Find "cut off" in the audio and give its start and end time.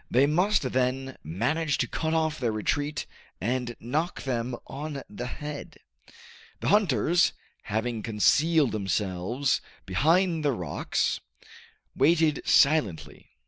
1.87-2.39